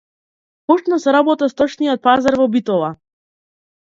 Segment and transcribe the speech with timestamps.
[0.67, 2.91] Почна со работа Сточниот пазар во Битола